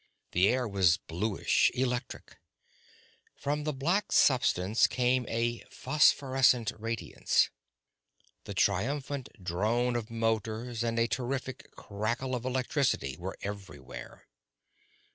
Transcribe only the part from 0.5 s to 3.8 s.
was bluish, electric. From the